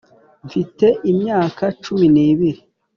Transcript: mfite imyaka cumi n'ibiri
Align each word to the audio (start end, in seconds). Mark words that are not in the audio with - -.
mfite 0.45 0.85
imyaka 1.11 1.63
cumi 1.83 2.07
n'ibiri 2.13 2.61